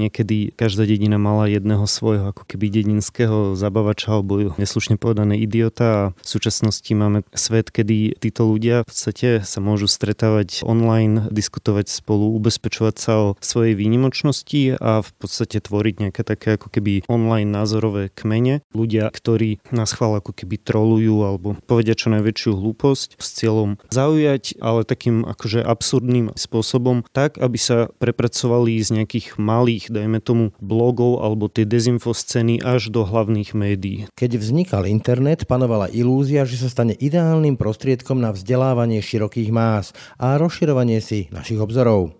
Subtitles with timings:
[0.00, 6.02] niekedy každá dedina mala jedného svojho ako keby dedinského zabavača alebo neslušne povedané idiota a
[6.16, 12.32] v súčasnosti máme svet, kedy títo ľudia v podstate sa môžu stretávať online, diskutovať spolu,
[12.40, 18.08] ubezpečovať sa o svojej výnimočnosti a v podstate tvoriť nejaké také ako keby online názorové
[18.14, 18.64] kmene.
[18.72, 24.56] Ľudia, ktorí nás chvál ako keby trolujú alebo povedia čo najväčšiu hlúposť s cieľom zaujať,
[24.62, 31.20] ale takým akože absurdným spôsobom, tak, aby sa prepracovali z nejakých malých, dajme tomu, blogov
[31.20, 34.06] alebo tie dezinfoscény až do hlavných médií.
[34.14, 40.38] Keď vznikal internet, panovala ilúzia, že sa stane ideálnym prostriedkom na vzdelávanie širokých más a
[40.38, 42.14] rozširovanie si našich obzorov.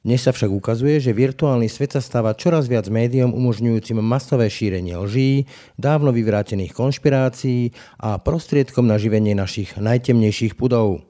[0.00, 4.96] Dnes sa však ukazuje, že virtuálny svet sa stáva čoraz viac médium umožňujúcim masové šírenie
[4.96, 5.44] lží,
[5.76, 11.04] dávno vyvrátených konšpirácií a prostriedkom na živenie našich najtemnejších pudov.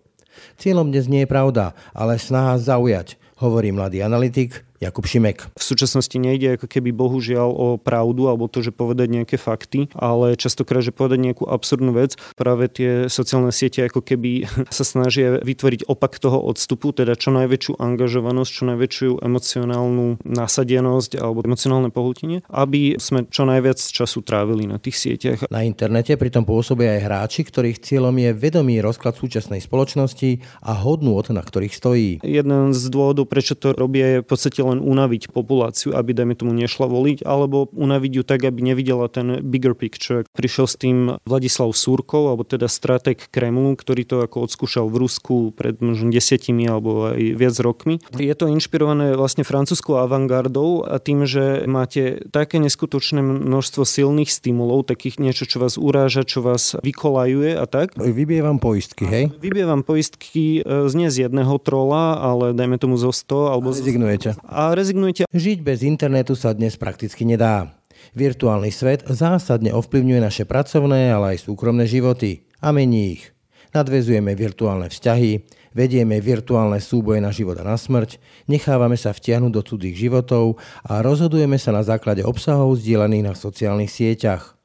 [0.60, 5.50] Cieľom dnes nie je pravda, ale snaha zaujať, hovorí mladý analytik Jakub Šimek.
[5.58, 10.38] V súčasnosti nejde ako keby bohužiaľ o pravdu alebo to, že povedať nejaké fakty, ale
[10.38, 12.14] častokrát, že povedať nejakú absurdnú vec.
[12.38, 17.82] Práve tie sociálne siete ako keby sa snažia vytvoriť opak toho odstupu, teda čo najväčšiu
[17.82, 24.78] angažovanosť, čo najväčšiu emocionálnu nasadenosť alebo emocionálne pohľutenie, aby sme čo najviac času trávili na
[24.78, 25.50] tých sieťach.
[25.50, 31.16] Na internete pritom pôsobia aj hráči, ktorých cieľom je vedomý rozklad súčasnej spoločnosti a hodnú
[31.16, 32.10] na ktorých stojí.
[32.20, 36.52] Jeden z dôvodov, prečo to robia, je v podstate len unaviť populáciu, aby dajme tomu
[36.56, 40.24] nešla voliť, alebo unaviť ju tak, aby nevidela ten bigger picture.
[40.34, 45.36] Prišiel s tým Vladislav Súrkov, alebo teda strateg Kremlu, ktorý to ako odskúšal v Rusku
[45.52, 48.00] pred možno desiatimi alebo aj viac rokmi.
[48.16, 54.88] Je to inšpirované vlastne francúzskou avantgardou a tým, že máte také neskutočné množstvo silných stimulov,
[54.88, 57.94] takých niečo, čo vás uráža, čo vás vykolajuje a tak.
[57.96, 59.24] Vybievam poistky, hej?
[59.38, 63.68] Vybievam poistky e, z nie z jedného trola, ale dajme tomu zo 100 alebo...
[63.76, 65.28] Rezignujete a rezignujete.
[65.28, 67.76] Žiť bez internetu sa dnes prakticky nedá.
[68.16, 73.36] Virtuálny svet zásadne ovplyvňuje naše pracovné, ale aj súkromné životy a mení ich.
[73.76, 75.44] Nadvezujeme virtuálne vzťahy,
[75.76, 78.16] vedieme virtuálne súboje na život a na smrť,
[78.48, 83.92] nechávame sa vtiahnuť do cudzích životov a rozhodujeme sa na základe obsahov zdieľaných na sociálnych
[83.92, 84.56] sieťach.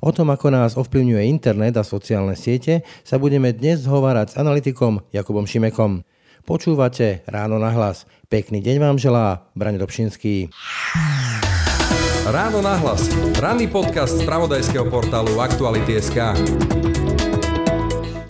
[0.00, 5.04] O tom, ako nás ovplyvňuje internet a sociálne siete, sa budeme dnes zhovárať s analytikom
[5.12, 6.02] Jakubom Šimekom.
[6.46, 8.06] Počúvate Ráno na hlas.
[8.30, 10.46] Pekný deň vám želá Braň Dobšinský.
[12.22, 13.10] Ráno na hlas.
[13.42, 16.38] Ranný podcast z pravodajského portálu Aktuality.sk.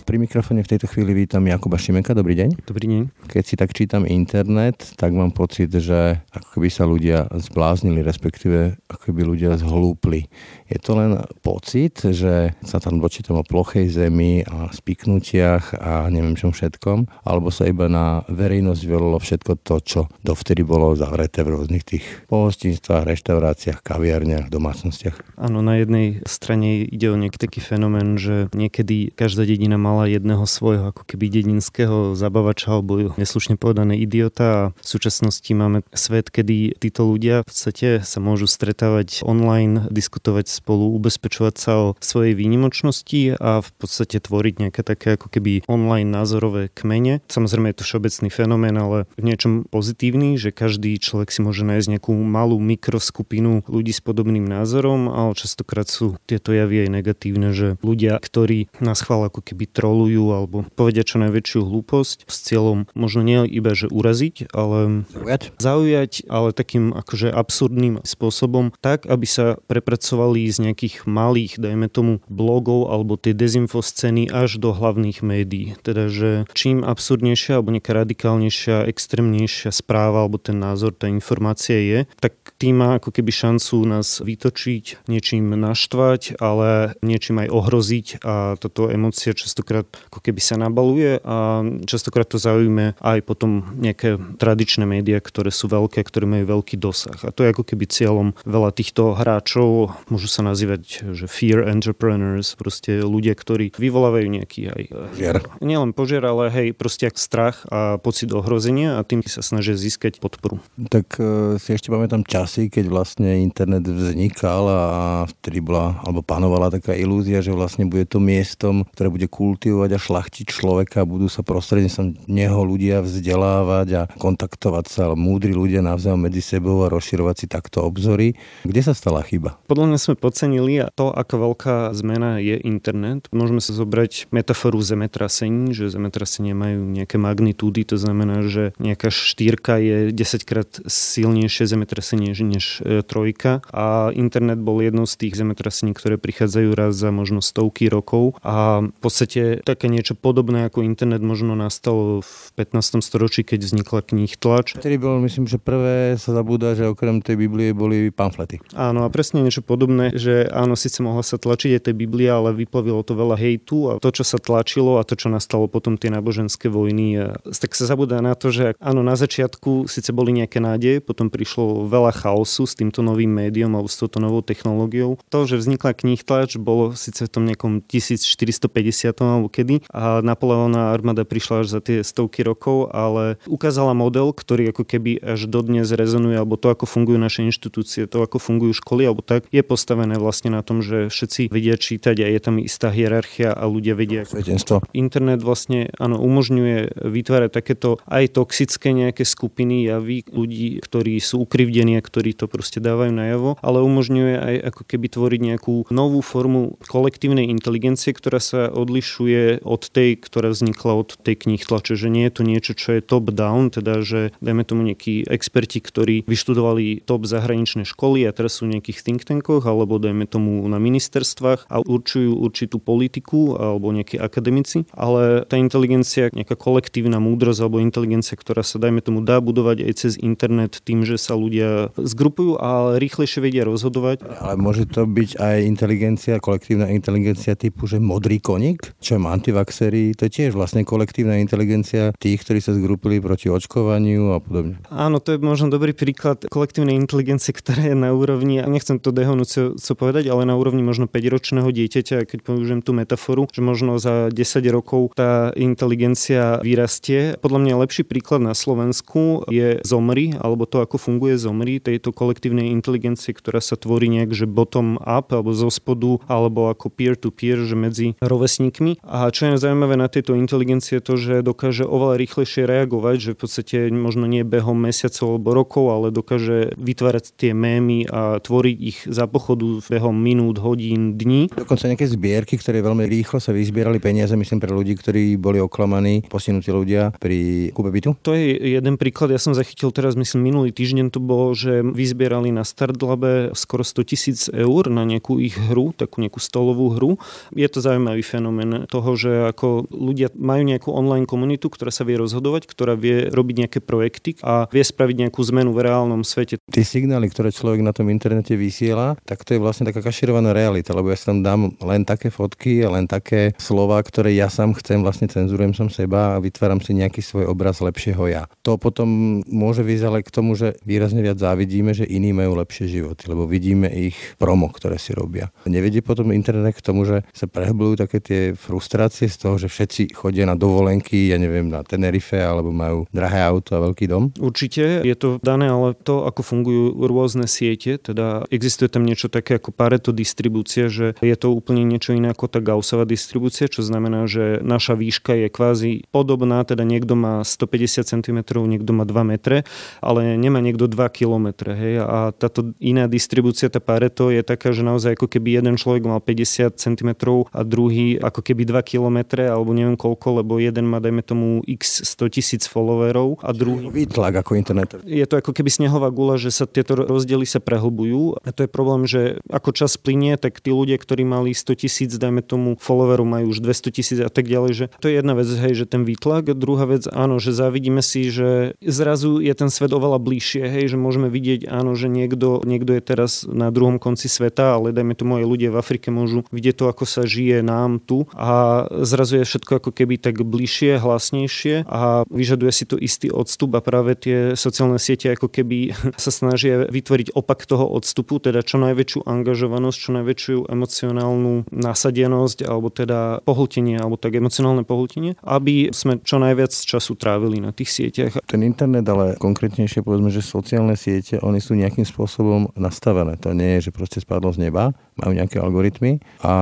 [0.07, 2.15] Pri mikrofóne v tejto chvíli vítam Jakuba Šimeka.
[2.15, 2.63] Dobrý deň.
[2.63, 3.27] Dobrý deň.
[3.27, 8.79] Keď si tak čítam internet, tak mám pocit, že ako keby sa ľudia zbláznili, respektíve
[8.87, 10.31] ako keby ľudia zhlúpli.
[10.71, 16.39] Je to len pocit, že sa tam dočítam o plochej zemi a spiknutiach a neviem
[16.39, 21.51] čom všetkom, alebo sa iba na verejnosť vyvolilo všetko to, čo dovtedy bolo zavreté v
[21.51, 25.35] rôznych tých pohostinstvách, reštauráciách, kaviarniach, domácnostiach.
[25.35, 30.13] Áno, na jednej strane ide o nejaký taký fenomén, že niekedy každá dedina mala mala
[30.13, 36.29] jedného svojho ako keby dedinského zabavača alebo neslušne povedané idiota a v súčasnosti máme svet,
[36.29, 42.37] kedy títo ľudia v podstate sa môžu stretávať online, diskutovať spolu, ubezpečovať sa o svojej
[42.37, 47.25] výnimočnosti a v podstate tvoriť nejaké také ako keby online názorové kmene.
[47.25, 51.97] Samozrejme je to všeobecný fenomén, ale v niečom pozitívny, že každý človek si môže nájsť
[51.97, 57.79] nejakú malú mikroskupinu ľudí s podobným názorom, ale častokrát sú tieto javy aj negatívne, že
[57.81, 62.91] ľudia, ktorí nás chvália ako keby tro trolujú alebo povedia čo najväčšiu hlúposť s cieľom
[62.91, 69.23] možno nie iba, že uraziť, ale zaujať, zaujať ale takým akože absurdným spôsobom, tak, aby
[69.23, 75.79] sa prepracovali z nejakých malých, dajme tomu, blogov alebo tie dezinfoscény až do hlavných médií.
[75.81, 81.99] Teda, že čím absurdnejšia alebo nejaká radikálnejšia, extrémnejšia správa alebo ten názor, tá informácia je,
[82.19, 88.57] tak tým má ako keby šancu nás vytočiť, niečím naštvať, ale niečím aj ohroziť a
[88.57, 94.17] toto emócia častokrát častokrát ako keby sa nabaluje a častokrát to zaujíme aj potom nejaké
[94.39, 97.17] tradičné médiá, ktoré sú veľké, ktoré majú veľký dosah.
[97.27, 102.55] A to je ako keby cieľom veľa týchto hráčov, môžu sa nazývať, že fear entrepreneurs,
[102.57, 104.81] proste ľudia, ktorí vyvolávajú nejaký aj...
[105.17, 105.35] Žiar.
[105.61, 110.59] Nielen požiar, ale hej, proste strach a pocit ohrozenia a tým sa snažia získať podporu.
[110.77, 114.81] Tak e, si ešte pamätám časy, keď vlastne internet vznikal a
[115.27, 119.91] vtedy bola, alebo panovala taká ilúzia, že vlastne bude to miestom, ktoré bude kultivovať kultivovať
[119.91, 126.23] a šlachtiť človeka, budú sa prostredníctvom neho ľudia vzdelávať a kontaktovať sa múdri ľudia navzájom
[126.23, 128.39] medzi sebou a rozširovať si takto obzory.
[128.63, 129.59] Kde sa stala chyba?
[129.67, 133.27] Podľa mňa sme podcenili to, aká veľká zmena je internet.
[133.35, 139.83] Môžeme sa zobrať metaforu zemetrasení, že zemetrasenia majú nejaké magnitúdy, to znamená, že nejaká štýrka
[139.83, 145.91] je 10 krát silnejšie zemetrasenie než e, trojka a internet bol jednou z tých zemetrasení,
[145.91, 151.23] ktoré prichádzajú raz za možno stovky rokov a v podstate také niečo podobné ako internet
[151.23, 153.01] možno nastalo v 15.
[153.01, 154.77] storočí, keď vznikla knih tlač.
[154.77, 158.59] Vtedy bolo, myslím, že prvé sa zabúda, že okrem tej Biblie boli pamflety.
[158.73, 162.53] Áno a presne niečo podobné, že áno, síce mohla sa tlačiť aj tej Biblia, ale
[162.53, 166.11] vyplavilo to veľa hejtu a to, čo sa tlačilo a to, čo nastalo potom tie
[166.11, 170.99] náboženské vojny, tak sa zabúda na to, že áno, na začiatku síce boli nejaké nádeje,
[171.01, 175.19] potom prišlo veľa chaosu s týmto novým médium alebo s touto novou technológiou.
[175.31, 180.93] To, že vznikla knih tlač, bolo síce v tom nejakom 1450 alebo kedy a Napoleóna
[180.93, 185.89] armáda prišla až za tie stovky rokov, ale ukázala model, ktorý ako keby až dodnes
[185.91, 190.19] rezonuje, alebo to, ako fungujú naše inštitúcie, to, ako fungujú školy, alebo tak, je postavené
[190.19, 194.23] vlastne na tom, že všetci vedia čítať a je tam istá hierarchia a ľudia vedia.
[194.27, 194.83] Svetenstvo.
[194.93, 201.97] Internet vlastne áno, umožňuje vytvárať takéto aj toxické nejaké skupiny javy ľudí, ktorí sú ukrivdení
[201.97, 206.77] a ktorí to proste dávajú najavo, ale umožňuje aj ako keby tvoriť nejakú novú formu
[206.85, 212.27] kolektívnej inteligencie, ktorá sa odlišuje od tej, ktorá vznikla od tej knih tlače, že nie
[212.27, 217.25] je to niečo, čo je top-down, teda že dajme tomu nejakí experti, ktorí vyštudovali top
[217.25, 221.83] zahraničné školy a teraz sú v nejakých think tankoch alebo dajme tomu na ministerstvách a
[221.83, 228.61] určujú určitú politiku alebo nejakí akademici, ale tá inteligencia, nejaká kolektívna múdrosť alebo inteligencia, ktorá
[228.61, 233.39] sa dajme tomu dá budovať aj cez internet tým, že sa ľudia zgrupujú a rýchlejšie
[233.43, 234.23] vedia rozhodovať.
[234.23, 240.15] Ale môže to byť aj inteligencia, kolektívna inteligencia typu, že modrý koník, čo má antivaxery,
[240.15, 244.79] to je tiež vlastne kolektívna inteligencia tých, ktorí sa zgrupili proti očkovaniu a podobne.
[244.87, 249.11] Áno, to je možno dobrý príklad kolektívnej inteligencie, ktorá je na úrovni, a nechcem to
[249.11, 254.29] dehonúco povedať, ale na úrovni možno 5-ročného dieťaťa, keď použijem tú metaforu, že možno za
[254.29, 254.37] 10
[254.69, 257.33] rokov tá inteligencia vyrastie.
[257.41, 262.69] Podľa mňa lepší príklad na Slovensku je Zomri, alebo to, ako funguje Zomri, tejto kolektívnej
[262.69, 267.73] inteligencie, ktorá sa tvorí nejak, že bottom up, alebo zo spodu, alebo ako peer-to-peer, že
[267.73, 269.01] medzi rovesníkmi.
[269.01, 273.39] A čo je zaujímavé na tejto inteligencie, to, že dokáže oveľa rýchlejšie reagovať, že v
[273.39, 278.99] podstate možno nie behom mesiacov alebo rokov, ale dokáže vytvárať tie mémy a tvoriť ich
[279.09, 281.49] za pochodu behom minút, hodín, dní.
[281.53, 286.27] Dokonca nejaké zbierky, ktoré veľmi rýchlo sa vyzbierali peniaze, myslím, pre ľudí, ktorí boli oklamaní,
[286.27, 288.19] posunutí ľudia pri kúpe bytu.
[288.21, 292.51] To je jeden príklad, ja som zachytil teraz, myslím, minulý týždeň to bolo, že vyzbierali
[292.51, 297.11] na Startlabe skoro 100 tisíc eur na nejakú ich hru, takú nejakú stolovú hru.
[297.55, 302.17] Je to zaujímavý fenomén toho, že ako ľudia majú nejakú online komunitu, ktorá sa vie
[302.17, 306.57] rozhodovať, ktorá vie robiť nejaké projekty a vie spraviť nejakú zmenu v reálnom svete.
[306.65, 310.97] Tie signály, ktoré človek na tom internete vysiela, tak to je vlastne taká kaširovaná realita,
[310.97, 315.05] lebo ja tam dám len také fotky a len také slova, ktoré ja sám chcem,
[315.05, 318.49] vlastne cenzurujem som seba a vytváram si nejaký svoj obraz lepšieho ja.
[318.65, 322.89] To potom môže výsť ale k tomu, že výrazne viac závidíme, že iní majú lepšie
[322.89, 325.53] životy, lebo vidíme ich promo, ktoré si robia.
[325.69, 328.86] Nevedie potom internet k tomu, že sa prehlbujú také tie frustrácie
[329.27, 333.75] z toho, že všetci chodia na dovolenky, ja neviem, na Tenerife alebo majú drahé auto
[333.75, 334.31] a veľký dom?
[334.39, 339.59] Určite je to dané, ale to, ako fungujú rôzne siete, teda existuje tam niečo také
[339.59, 344.25] ako Pareto distribúcia, že je to úplne niečo iné ako tá Gaussová distribúcia, čo znamená,
[344.25, 349.67] že naša výška je kvázi podobná, teda niekto má 150 cm, niekto má 2 metre,
[349.99, 351.73] ale nemá niekto 2 km.
[351.73, 352.01] Hej?
[352.01, 356.19] A táto iná distribúcia, tá Pareto, je taká, že naozaj ako keby jeden človek mal
[356.21, 357.09] 50 cm
[357.51, 362.01] a druhý ako keby 2 km alebo neviem koľko, lebo jeden má dajme tomu x
[362.03, 363.89] 100 tisíc followerov a druhý...
[363.89, 364.97] Výtlak ako internet.
[365.05, 368.69] Je to ako keby snehová gula, že sa tieto rozdiely sa prehlbujú a to je
[368.69, 373.25] problém, že ako čas plinie, tak tí ľudia, ktorí mali 100 tisíc, dajme tomu followerov,
[373.25, 376.03] majú už 200 tisíc a tak ďalej, že to je jedna vec, hej, že ten
[376.03, 376.51] výtlak.
[376.53, 380.97] Druhá vec, áno, že závidíme si, že zrazu je ten svet oveľa bližšie, hej, že
[380.97, 385.39] môžeme vidieť, áno, že niekto, niekto je teraz na druhom konci sveta, ale dajme tomu
[385.39, 388.66] aj ľudia v Afrike môžu vidieť to, ako sa žije nám tu a
[389.03, 393.81] zrazu je všetko ako keby tak bližšie, hlasnejšie a vyžaduje si to istý odstup a
[393.81, 395.93] práve tie sociálne siete ako keby
[396.23, 402.87] sa snažia vytvoriť opak toho odstupu, teda čo najväčšiu angažovanosť, čo najväčšiu emocionálnu nasadenosť alebo
[402.89, 408.43] teda pohltenie alebo tak emocionálne pohltenie, aby sme čo najviac času trávili na tých sieťach.
[408.47, 413.35] Ten internet, ale konkrétnejšie povedzme, že sociálne siete, oni sú nejakým spôsobom nastavené.
[413.43, 416.21] To nie je, že proste spadlo z neba, majú nejaké algoritmy.
[416.45, 416.53] A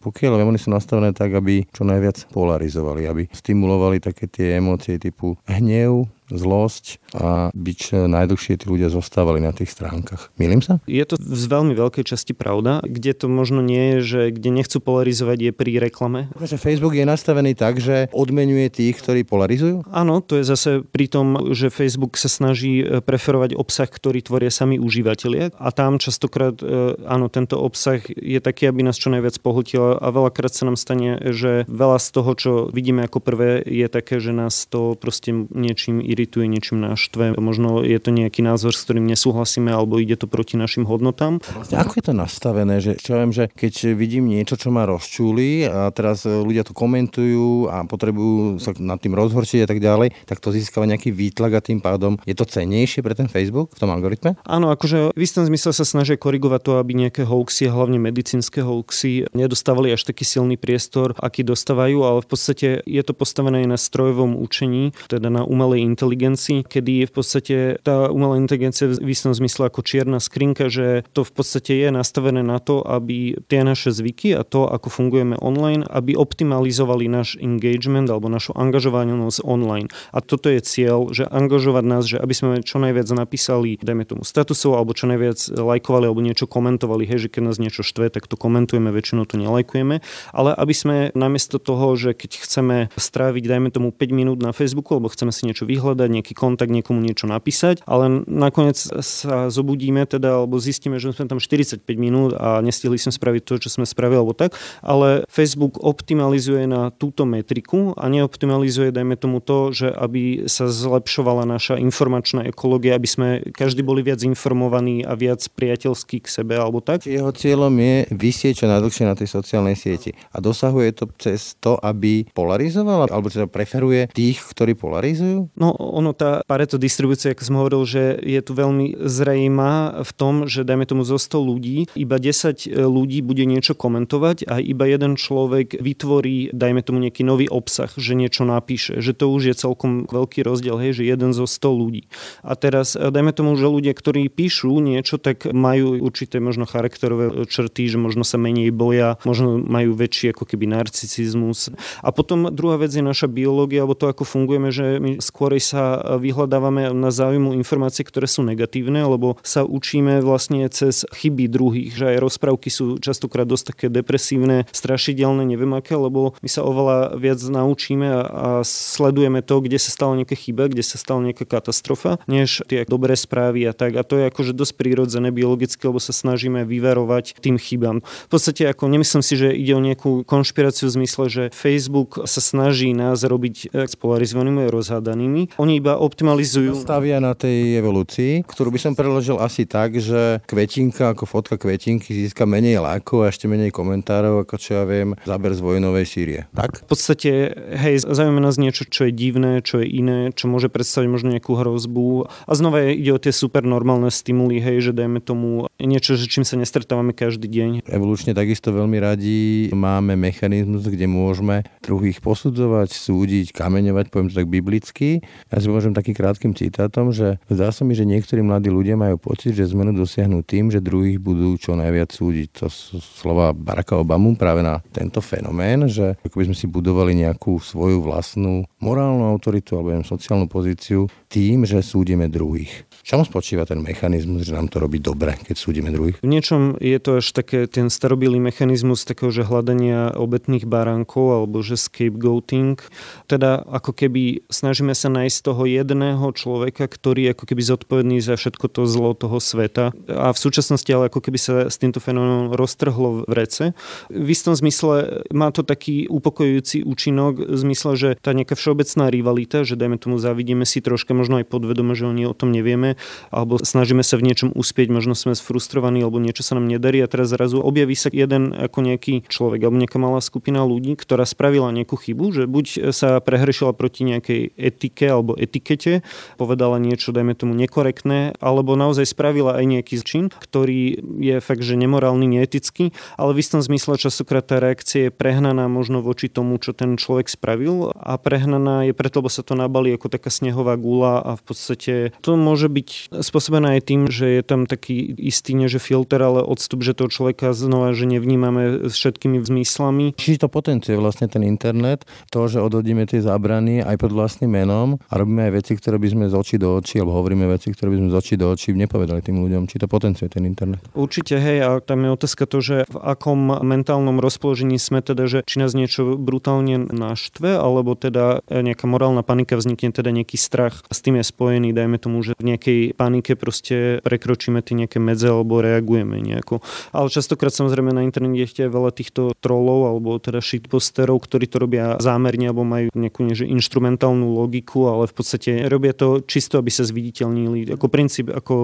[0.00, 5.00] pokiaľ viem, oni sú nastavené tak, aby čo najviac polarizovali, aby stimulovali také tie emócie
[5.00, 10.32] typu hnev, zlosť a byť najdlhšie tí ľudia zostávali na tých stránkach.
[10.40, 10.80] Milím sa?
[10.88, 12.80] Je to z veľmi veľkej časti pravda.
[12.84, 16.32] Kde to možno nie je, že kde nechcú polarizovať je pri reklame.
[16.40, 19.86] Že Facebook je nastavený tak, že odmenuje tých, ktorí polarizujú?
[19.92, 24.50] Áno, to je zase pri tom, že Facebook sa snaží e, preferovať obsah, ktorý tvoria
[24.50, 29.38] sami užívateľia a tam častokrát e, áno, tento obsah je taký, aby nás čo najviac
[29.40, 33.86] pohltil a veľakrát sa nám stane, že veľa z toho, čo vidíme ako prvé, je
[33.86, 37.34] také, že nás to proste niečím irituje, niečím naštve.
[37.36, 41.42] Možno je to nejaký názor, s ktorým nesúhlasíme, alebo ide to proti našim hodnotám.
[41.52, 42.74] Vlastne ako je to nastavené?
[42.78, 47.68] Že, čo viem, že keď vidím niečo, čo ma rozčúli a teraz ľudia to komentujú
[47.68, 51.64] a potrebujú sa nad tým rozhorčiť a tak ďalej, tak to získava nejaký výtlak a
[51.64, 54.38] tým pádom je to cenejšie pre ten Facebook v tom algoritme?
[54.46, 59.26] Áno, akože v istom zmysle sa snažia korigovať to, aby nejaké hoaxy, hlavne medicínske hoaxy,
[59.34, 63.78] nedostávali až taký silný priestor, aký dostávajú, ale v podstate je to postavené aj na
[63.80, 69.08] strojovom učení, teda na umelej inteligencii inteligencii, kedy je v podstate tá umelá inteligencia v
[69.08, 73.64] istom zmysle ako čierna skrinka, že to v podstate je nastavené na to, aby tie
[73.64, 79.88] naše zvyky a to, ako fungujeme online, aby optimalizovali náš engagement alebo našu angažovanosť online.
[80.12, 84.22] A toto je cieľ, že angažovať nás, že aby sme čo najviac napísali, dajme tomu
[84.28, 88.28] statusov, alebo čo najviac lajkovali alebo niečo komentovali, hej, že keď nás niečo štve, tak
[88.28, 90.04] to komentujeme, väčšinou to nelajkujeme,
[90.36, 94.98] ale aby sme namiesto toho, že keď chceme stráviť, dajme tomu 5 minút na Facebooku,
[94.98, 100.02] alebo chceme si niečo vyhľadať, vyhľadať, nejaký kontakt, niekomu niečo napísať, ale nakoniec sa zobudíme
[100.04, 103.86] teda, alebo zistíme, že sme tam 45 minút a nestihli sme spraviť to, čo sme
[103.86, 109.88] spravili, alebo tak, ale Facebook optimalizuje na túto metriku a neoptimalizuje, dajme tomu to, že
[109.94, 116.26] aby sa zlepšovala naša informačná ekológia, aby sme každý boli viac informovaní a viac priateľskí
[116.26, 117.06] k sebe, alebo tak.
[117.06, 121.78] Jeho cieľom je vysieť čo najdlhšie na tej sociálnej sieti a dosahuje to cez to,
[121.78, 125.52] aby polarizoval, alebo teda preferuje tých, ktorí polarizujú?
[125.54, 130.34] No, ono tá Pareto distribúcia, ako som hovoril, že je tu veľmi zrejmá v tom,
[130.44, 135.16] že dajme tomu zo 100 ľudí, iba 10 ľudí bude niečo komentovať a iba jeden
[135.16, 140.04] človek vytvorí, dajme tomu nejaký nový obsah, že niečo napíše, že to už je celkom
[140.04, 142.02] veľký rozdiel, hej, že jeden zo 100 ľudí.
[142.44, 147.88] A teraz dajme tomu, že ľudia, ktorí píšu niečo, tak majú určité možno charakterové črty,
[147.88, 151.72] že možno sa menej boja, možno majú väčší ako keby narcisizmus.
[152.04, 155.73] A potom druhá vec je naša biológia, alebo to, ako fungujeme, že my skôr sa
[155.74, 161.98] sa vyhľadávame na záujmu informácie, ktoré sú negatívne, lebo sa učíme vlastne cez chyby druhých,
[161.98, 167.18] že aj rozprávky sú častokrát dosť také depresívne, strašidelné, neviem aké, lebo my sa oveľa
[167.18, 171.42] viac naučíme a, a sledujeme to, kde sa stala nejaká chyba, kde sa stala nejaká
[171.42, 173.98] katastrofa, než tie dobré správy a tak.
[173.98, 178.06] A to je akože dosť prírodzené biologicky, lebo sa snažíme vyverovať tým chybám.
[178.06, 182.38] V podstate ako nemyslím si, že ide o nejakú konšpiráciu v zmysle, že Facebook sa
[182.38, 185.56] snaží nás robiť polarizovanými a rozhádanými.
[185.64, 186.76] Oni iba optimalizujú.
[186.76, 192.12] Stavia na tej evolúcii, ktorú by som preložil asi tak, že kvetinka ako fotka kvetinky
[192.12, 196.40] získa menej lákov a ešte menej komentárov, ako čo ja viem, záber z vojnovej Sýrie.
[196.52, 196.84] Tak?
[196.84, 201.08] V podstate, hej, zaujíma nás niečo, čo je divné, čo je iné, čo môže predstaviť
[201.08, 202.28] možno nejakú hrozbu.
[202.44, 206.44] A znova ide o tie super normálne stimuly, hej, že dajme tomu niečo, že čím
[206.44, 207.88] sa nestretávame každý deň.
[207.88, 214.52] Evolučne takisto veľmi radi máme mechanizmus, kde môžeme druhých posudzovať, súdiť, kameňovať, poviem to tak
[214.52, 215.24] biblicky.
[215.54, 219.22] Ja si môžem takým krátkým citátom, že zdá sa mi, že niektorí mladí ľudia majú
[219.22, 222.48] pocit, že zmenu dosiahnu tým, že druhých budú čo najviac súdiť.
[222.58, 227.14] To sú slova Baracka Obamu práve na tento fenomén, že ako by sme si budovali
[227.14, 232.84] nejakú svoju vlastnú morálnu autoritu alebo sociálnu pozíciu tým, že súdime druhých.
[233.00, 236.20] V čom spočíva ten mechanizmus, že nám to robí dobre, keď súdime druhých?
[236.20, 241.64] V niečom je to až také ten starobilý mechanizmus takého, že hľadania obetných baránkov alebo
[241.64, 242.78] že scapegoating.
[243.24, 248.36] Teda ako keby snažíme sa nájsť toho jedného človeka, ktorý je ako keby zodpovedný za
[248.36, 249.96] všetko to zlo toho sveta.
[250.08, 253.64] A v súčasnosti ale ako keby sa s týmto fenoménom roztrhlo v rece.
[254.12, 259.78] V istom zmysle má to taký upokojujúci účinok v zmysle, že tá nejaká rivalita, že
[259.78, 262.98] dajme tomu závidíme si troška, možno aj podvedome, že oni o tom nevieme,
[263.30, 267.04] alebo snažíme sa v niečom uspieť, možno sme sfrustrovaní, alebo niečo sa nám nedarí.
[267.04, 271.28] A teraz zrazu objaví sa jeden ako nejaký človek alebo nejaká malá skupina ľudí, ktorá
[271.28, 276.00] spravila nejakú chybu, že buď sa prehrešila proti nejakej etike alebo etikete,
[276.40, 281.76] povedala niečo, dajme tomu, nekorektné, alebo naozaj spravila aj nejaký čin, ktorý je fakt, že
[281.76, 286.72] nemorálny, neetický, ale v istom zmysle častokrát tá reakcia je prehnaná možno voči tomu, čo
[286.72, 290.74] ten človek spravil a prehnaná zažehnaná, je preto, lebo sa to nabalí ako taká snehová
[290.76, 291.94] gula a v podstate
[292.24, 292.88] to môže byť
[293.20, 297.12] spôsobené aj tým, že je tam taký istý, nie že filter, ale odstup, že toho
[297.12, 300.16] človeka znova, že nevnímame všetkými zmyslami.
[300.16, 304.96] Čiže to potenciuje vlastne ten internet, to, že odhodíme tie zábrany aj pod vlastným menom
[305.08, 307.92] a robíme aj veci, ktoré by sme z očí do očí, alebo hovoríme veci, ktoré
[307.92, 310.80] by sme z očí do očí nepovedali tým ľuďom, či to potenciuje ten internet.
[310.96, 315.38] Určite, hej, a tam je otázka to, že v akom mentálnom rozpoložení sme teda, že
[315.44, 320.98] či nás niečo brutálne naštve, alebo teda nejaká morálna panika vznikne, teda nejaký strach s
[321.00, 325.64] tým je spojený, dajme tomu, že v nejakej panike proste prekročíme tie nejaké medze alebo
[325.64, 326.60] reagujeme nejako.
[326.92, 331.96] Ale častokrát samozrejme na internete je veľa týchto trolov alebo teda shitposterov, ktorí to robia
[332.00, 336.84] zámerne alebo majú nejakú neže instrumentálnu logiku, ale v podstate robia to čisto, aby sa
[336.84, 337.74] zviditeľnili.
[337.74, 338.54] Ako princíp, ako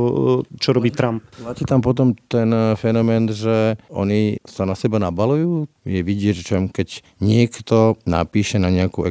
[0.58, 1.24] čo robí Trump.
[1.40, 5.70] Máte tam potom ten eh, fenomén, že oni sa na seba nabalujú?
[5.86, 6.88] Je vidieť, že keď
[7.24, 9.08] niekto napíše na nejakú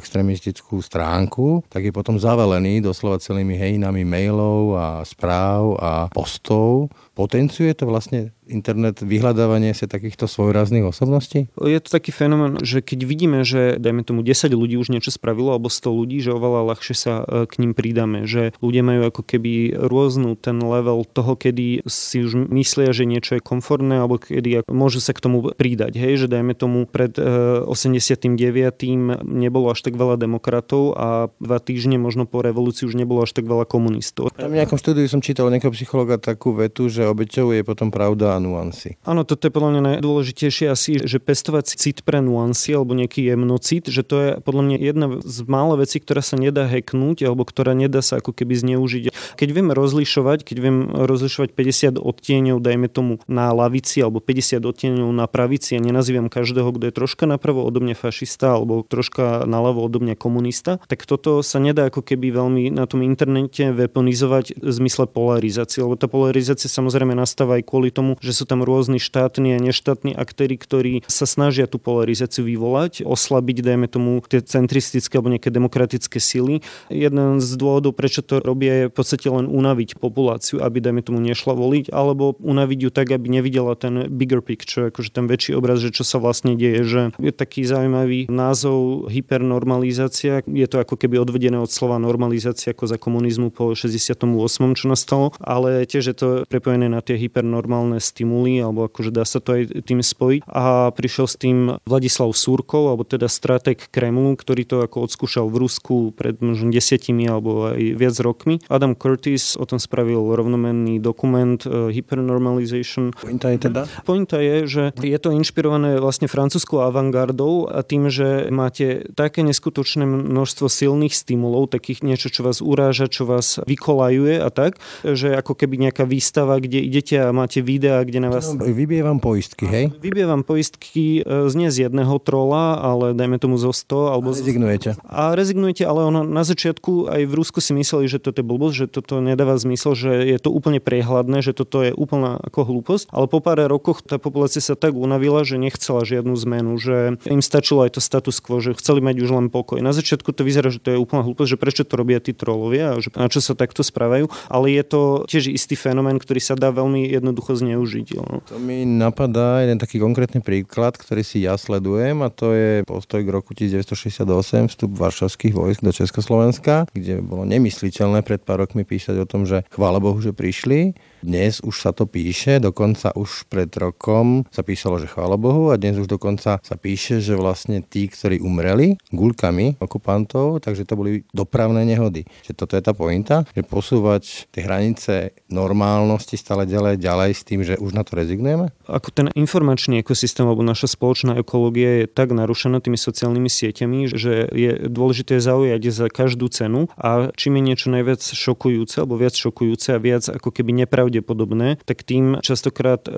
[0.59, 6.91] extremistickú stránku, tak je potom zavalený doslova celými hejinami mailov a správ a postov.
[7.19, 11.51] Potenciuje to vlastne internet vyhľadávanie sa takýchto svojráznych osobností?
[11.59, 15.51] Je to taký fenomén, že keď vidíme, že dajme tomu 10 ľudí už niečo spravilo
[15.51, 19.21] alebo 100 ľudí, že oveľa ľahšie sa e, k ním pridáme, že ľudia majú ako
[19.27, 24.63] keby rôznu ten level toho, kedy si už myslia, že niečo je komfortné alebo kedy
[24.71, 25.99] môžu sa k tomu pridať.
[25.99, 28.31] Hej, že dajme tomu pred 89.
[28.31, 28.95] E,
[29.27, 33.43] nebolo až tak veľa demokratov a dva týždne možno po revolúcii už nebolo až tak
[33.43, 34.31] veľa komunistov.
[34.39, 38.95] V nejakom štúdiu som čítal nejakého psychologa takú vetu, že obeťou je potom pravda nuancy.
[39.03, 43.87] Áno, toto je podľa mňa najdôležitejšie asi, že pestovať cit pre nuancy alebo nejaký jemnocit,
[43.87, 47.71] že to je podľa mňa jedna z mála vecí, ktorá sa nedá hacknúť alebo ktorá
[47.73, 49.03] nedá sa ako keby zneužiť.
[49.39, 55.09] Keď vieme rozlišovať, keď viem rozlišovať 50 odtieňov, dajme tomu na lavici alebo 50 odtieňov
[55.15, 59.87] na pravici a nenazývam každého, kto je troška napravo odo mňa fašista alebo troška naľavo
[59.87, 64.71] odo mňa komunista, tak toto sa nedá ako keby veľmi na tom internete weaponizovať v
[64.75, 69.55] zmysle polarizácie, lebo tá polarizácia samozrejme nastáva aj kvôli tomu, že sú tam rôzni štátni
[69.55, 75.31] a neštátni aktéry, ktorí sa snažia tú polarizáciu vyvolať, oslabiť, dajme tomu, tie centristické alebo
[75.31, 76.59] nejaké demokratické sily.
[76.91, 81.21] Jeden z dôvodov, prečo to robia, je v podstate len unaviť populáciu, aby, dajme tomu,
[81.21, 85.79] nešla voliť, alebo unaviť ju tak, aby nevidela ten bigger picture, akože ten väčší obraz,
[85.79, 90.41] že čo sa vlastne deje, že je taký zaujímavý názov hypernormalizácia.
[90.43, 94.25] Je to ako keby odvedené od slova normalizácia ako za komunizmu po 68.
[94.73, 99.37] čo nastalo, ale tiež je to prepojené na tie hypernormálne stimuly, alebo akože dá sa
[99.37, 100.49] to aj tým spojiť.
[100.49, 105.69] A prišiel s tým Vladislav Súrkov, alebo teda strateg Kremlu, ktorý to ako odskúšal v
[105.69, 108.57] Rusku pred možno desiatimi alebo aj viac rokmi.
[108.67, 113.13] Adam Curtis o tom spravil rovnomenný dokument uh, Hypernormalization.
[113.13, 113.81] Pointa je teda?
[114.07, 120.07] Pointa je, že je to inšpirované vlastne francúzskou avantgardou a tým, že máte také neskutočné
[120.07, 125.53] množstvo silných stimulov, takých niečo, čo vás uráža, čo vás vykolajuje a tak, že ako
[125.59, 128.53] keby nejaká výstava, kde idete a máte videa kde na vás...
[128.53, 129.85] No, vybievam poistky, hej?
[129.97, 134.13] Vybievam poistky e, z nie z jedného trola, ale dajme tomu zo 100.
[134.13, 134.89] Alebo a rezignujete.
[135.09, 138.75] A rezignujete, ale ono na začiatku aj v Rusku si mysleli, že toto je blbosť,
[138.75, 143.09] že toto nedáva zmysel, že je to úplne priehľadné, že toto je úplná ako hlúposť.
[143.09, 147.41] Ale po pár rokoch tá populácia sa tak unavila, že nechcela žiadnu zmenu, že im
[147.41, 149.81] stačilo aj to status quo, že chceli mať už len pokoj.
[149.81, 152.99] Na začiatku to vyzerá, že to je úplná hlúposť, že prečo to robia tí trolovia,
[153.01, 156.69] že na čo sa takto správajú, ale je to tiež istý fenomén, ktorý sa dá
[156.75, 158.07] veľmi jednoducho zneužiť.
[158.19, 158.43] No.
[158.51, 163.23] To mi napadá jeden taký konkrétny príklad, ktorý si ja sledujem a to je postoj
[163.23, 169.15] k roku 1968, vstup varšavských vojsk do Československa, kde bolo nemysliteľné pred pár rokmi písať
[169.23, 173.69] o tom, že chvála Bohu, že prišli dnes už sa to píše, dokonca už pred
[173.75, 178.07] rokom sa písalo, že chvála Bohu a dnes už dokonca sa píše, že vlastne tí,
[178.07, 182.23] ktorí umreli guľkami okupantov, takže to boli dopravné nehody.
[182.47, 185.13] Že toto je tá pointa, že posúvať tie hranice
[185.51, 188.71] normálnosti stále ďalej, ďalej s tým, že už na to rezignujeme?
[188.87, 194.47] Ako ten informačný ekosystém alebo naša spoločná ekológia je tak narušená tými sociálnymi sieťami, že
[194.49, 199.93] je dôležité zaujať za každú cenu a čím je niečo najviac šokujúce alebo viac šokujúce
[199.93, 203.11] a viac ako keby nepravdepodobné pravdepodobné, tak tým častokrát e,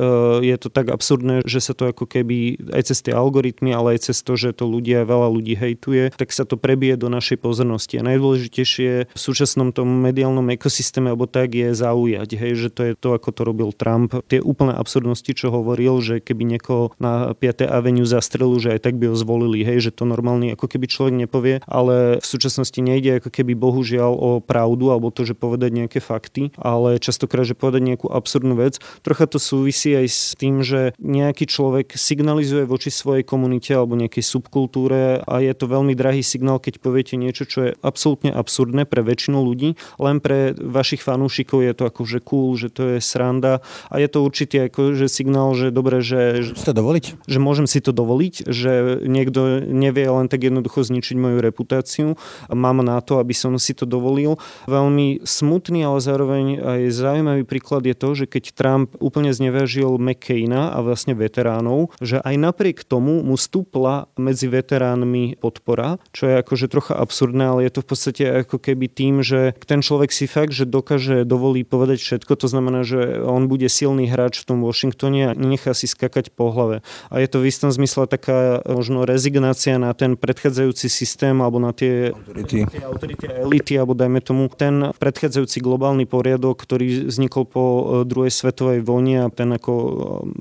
[0.47, 4.12] je to tak absurdné, že sa to ako keby aj cez tie algoritmy, ale aj
[4.12, 7.99] cez to, že to ľudia, veľa ľudí hejtuje, tak sa to prebije do našej pozornosti.
[7.99, 12.93] A najdôležitejšie v súčasnom tom mediálnom ekosystéme alebo tak je zaujať, hej, že to je
[12.95, 14.15] to, ako to robil Trump.
[14.32, 17.67] Tie úplné absurdnosti, čo hovoril, že keby niekoho na 5.
[17.67, 21.15] aveniu zastrelil, že aj tak by ho zvolili, hej, že to normálny ako keby človek
[21.15, 25.99] nepovie, ale v súčasnosti nejde ako keby bohužiaľ o pravdu alebo to, že povedať nejaké
[25.99, 28.77] fakty, ale častokrát, že povedať povedať nejakú absurdnú vec.
[29.01, 34.21] Trocha to súvisí aj s tým, že nejaký človek signalizuje voči svojej komunite alebo nejakej
[34.21, 39.01] subkultúre a je to veľmi drahý signál, keď poviete niečo, čo je absolútne absurdné pre
[39.01, 43.97] väčšinu ľudí, len pre vašich fanúšikov je to akože cool, že to je sranda a
[43.97, 46.45] je to určite akože signál, že dobre, že...
[46.61, 47.25] To dovoliť?
[47.25, 52.19] Že môžem si to dovoliť, že niekto nevie len tak jednoducho zničiť moju reputáciu.
[52.51, 54.37] Mám na to, aby som si to dovolil.
[54.67, 60.75] Veľmi smutný, ale zároveň aj zaujímavý príklad je to, že keď Trump úplne znevažil McCaina
[60.75, 66.67] a vlastne veteránov, že aj napriek tomu mu stúpla medzi veteránmi podpora, čo je akože
[66.67, 70.51] trocha absurdné, ale je to v podstate ako keby tým, že ten človek si fakt,
[70.51, 75.31] že dokáže dovolí povedať všetko, to znamená, že on bude silný hráč v tom Washingtone
[75.31, 76.81] a nenechá si skakať po hlave.
[77.13, 81.71] A je to v istom zmysle taká možno rezignácia na ten predchádzajúci systém alebo na
[81.71, 87.84] tie autority, autority elity, alebo dajme tomu ten predchádzajúci globálny poriadok, ktorý vznikol po e,
[88.08, 89.91] druhej svetovej vojne a ten ako e,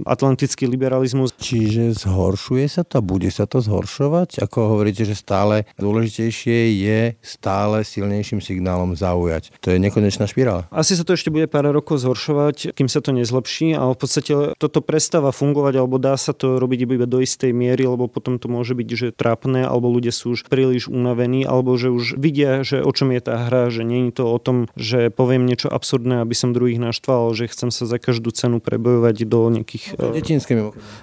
[0.08, 1.34] atlantický liberalizmus.
[1.36, 3.04] Čiže zhoršuje sa to?
[3.04, 4.40] Bude sa to zhoršovať?
[4.40, 9.52] Ako hovoríte, že stále dôležitejšie je stále silnejším signálom zaujať.
[9.64, 10.70] To je nekonečná špirála.
[10.72, 14.32] Asi sa to ešte bude pár rokov zhoršovať, kým sa to nezlepší, ale v podstate
[14.56, 18.48] toto prestáva fungovať, alebo dá sa to robiť iba do istej miery, lebo potom to
[18.48, 22.80] môže byť, že trápne, alebo ľudia sú už príliš unavení, alebo že už vidia, že
[22.80, 26.22] o čom je tá hra, že nie je to o tom, že poviem niečo absurdné,
[26.22, 29.98] aby som druhých naštval, že chcem sa za každú cenu prebojovať do nejakých...
[29.98, 30.54] No, detinské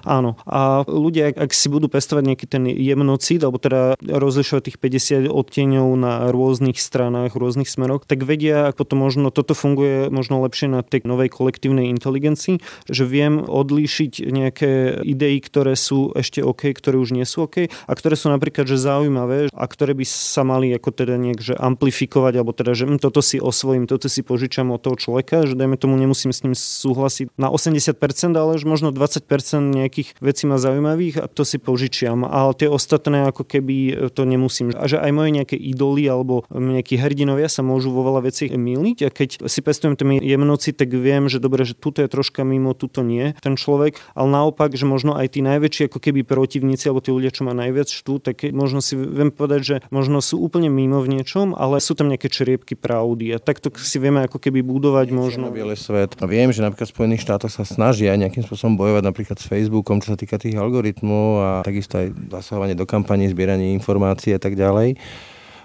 [0.06, 0.36] Áno.
[0.48, 5.88] A ľudia, ak si budú pestovať nejaký ten jemnocid, alebo teda rozlišovať tých 50 odtieňov
[5.98, 10.82] na rôznych stranách, rôznych smeroch, tak vedia, ako to možno, toto funguje možno lepšie na
[10.86, 17.12] tej novej kolektívnej inteligencii, že viem odlíšiť nejaké idei, ktoré sú ešte OK, ktoré už
[17.14, 20.90] nie sú OK a ktoré sú napríklad že zaujímavé a ktoré by sa mali ako
[20.94, 24.82] teda nejak že amplifikovať, alebo teda, že hm, toto si osvojím, toto si požičam od
[24.82, 27.98] toho človeka, že dajme tomu nemusím s ním súhlasiť na 80%,
[28.38, 29.26] ale už možno 20%
[29.74, 34.74] nejakých vecí ma zaujímavých a to si požičiam, ale tie ostatné ako keby to nemusím.
[34.78, 38.98] A že aj moje nejaké idoly alebo nejakí hrdinovia sa môžu vo veľa veci míliť
[39.06, 42.76] a keď si pestujem ten jemnoci, tak viem, že dobre, že tuto je troška mimo,
[42.76, 47.02] tuto nie ten človek, ale naopak, že možno aj tí najväčší ako keby protivníci alebo
[47.02, 50.68] tí ľudia, čo ma najviac štú, tak možno si viem povedať, že možno sú úplne
[50.68, 54.60] mimo v niečom, ale sú tam nejaké čriepky pravdy a takto si vieme ako keby
[54.66, 55.48] budovať možno.
[55.54, 56.18] Biele svet.
[56.20, 60.02] A viem, že napríklad v Spojených štátoch sa snažia nejakým spôsobom bojovať napríklad s Facebookom,
[60.02, 64.58] čo sa týka tých algoritmov a takisto aj zasahovanie do kampaní, zbieranie informácií a tak
[64.58, 64.98] ďalej.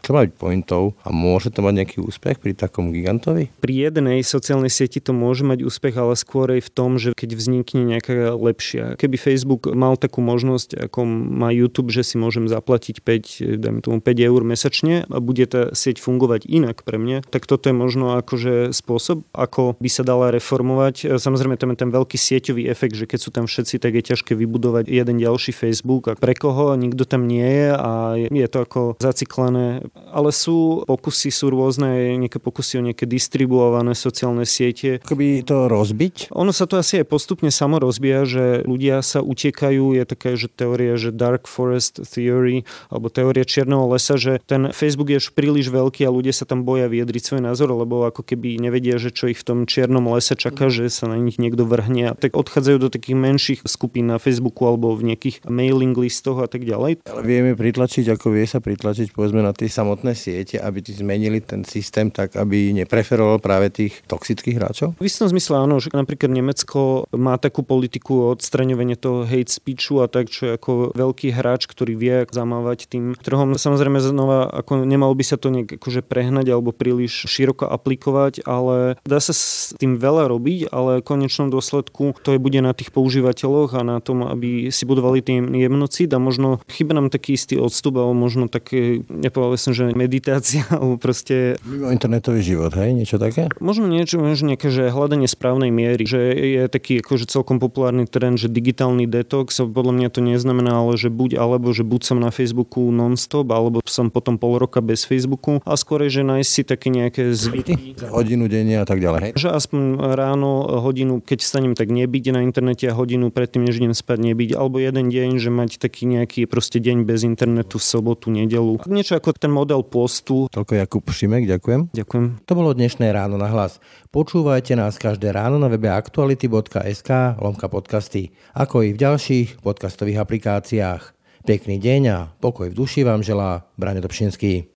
[0.02, 3.54] Čo má byť pointou a môže to mať nejaký úspech pri takom gigantovi?
[3.62, 7.38] Pri jednej sociálnej sieti to môže mať úspech, ale skôr aj v tom, že keď
[7.38, 8.98] vznikne nejaká lepšia.
[8.98, 14.02] Keby Facebook mal takú možnosť, ako má YouTube, že si môžem zaplatiť 5, dajme tomu
[14.02, 18.18] 5 eur mesačne a bude tá sieť fungovať inak pre mňa, tak toto je možno
[18.18, 21.14] akože spôsob, ako by sa dala reformovať.
[21.14, 24.34] Samozrejme, tam je ten veľký sieťový efekt, že keď sú tam všetci, tak je ťažké
[24.34, 28.80] vybudovať jeden ďalší Facebook a pre koho nikto tam nie je a je to ako
[28.98, 35.00] zaciklené ale sú pokusy, sú rôzne nejaké pokusy o nejaké distribuované sociálne siete.
[35.04, 36.32] Akoby to rozbiť?
[36.32, 40.48] Ono sa to asi aj postupne samo rozbíja, že ľudia sa utekajú, je taká, že
[40.48, 45.68] teória, že Dark Forest Theory, alebo teória čierneho lesa, že ten Facebook je už príliš
[45.68, 49.28] veľký a ľudia sa tam boja vyjadriť svoj názor, lebo ako keby nevedia, že čo
[49.28, 52.16] ich v tom čiernom lese čaká, že sa na nich niekto vrhne.
[52.16, 56.64] Tak odchádzajú do takých menších skupín na Facebooku alebo v nejakých mailing listoch a tak
[56.64, 57.04] ďalej.
[57.04, 61.42] Ale vieme pritlačiť, ako vie sa pritlačiť povedzme na tie samotné siete, aby ti zmenili
[61.42, 64.88] ten systém tak, aby nepreferoval práve tých toxických hráčov?
[65.02, 69.98] V istom zmysle áno, že napríklad Nemecko má takú politiku o odstraňovanie toho hate speechu
[69.98, 73.58] a tak, čo je ako veľký hráč, ktorý vie zamávať tým trhom.
[73.58, 78.94] Samozrejme znova, ako nemalo by sa to nejak akože prehnať alebo príliš široko aplikovať, ale
[79.02, 82.94] dá sa s tým veľa robiť, ale v konečnom dôsledku to je bude na tých
[82.94, 87.58] používateľoch a na tom, aby si budovali tým jemnocid a možno chyba nám taký istý
[87.58, 91.56] odstup, alebo možno také, nepovedal som, že meditácia alebo proste...
[91.66, 92.94] Mimo internetový život, hej?
[92.94, 93.48] Niečo také?
[93.58, 98.38] Možno niečo, možno nejaké, že hľadanie správnej miery, že je taký akože celkom populárny trend,
[98.38, 102.30] že digitálny detox, podľa mňa to neznamená, ale že buď alebo, že buď som na
[102.30, 106.88] Facebooku non-stop, alebo som potom pol roka bez Facebooku a skôr že nájsť si také
[106.90, 107.94] nejaké zvyky.
[108.10, 109.32] Hodinu denne a tak ďalej, hej?
[109.38, 109.80] Že aspoň
[110.18, 114.50] ráno hodinu, keď stanem, tak nebyť na internete a hodinu predtým, než idem spať, nebyť.
[114.58, 118.82] Alebo jeden deň, že mať taký nejaký proste deň bez internetu v sobotu, nedelu.
[118.84, 120.50] Niečo ako ten model postu.
[120.50, 121.94] Toľko Jakub Šimek, ďakujem.
[121.94, 122.24] Ďakujem.
[122.42, 123.78] To bolo dnešné ráno na hlas.
[124.10, 131.14] Počúvajte nás každé ráno na webe aktuality.sk lomka podcasty, ako i v ďalších podcastových aplikáciách.
[131.42, 134.74] Pekný deň a pokoj v duši vám želá Brane Dobšinský.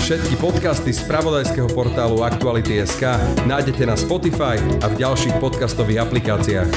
[0.00, 3.04] Všetky podcasty z pravodajského portálu Aktuality.sk
[3.46, 6.68] nájdete na Spotify a v ďalších podcastových aplikáciách.